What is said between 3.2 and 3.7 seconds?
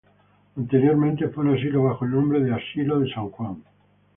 Juan".